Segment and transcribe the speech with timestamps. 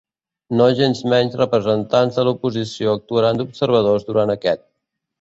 [0.61, 4.69] Nogensmenys representants de l'oposició actuaran d'observadors durant aquest.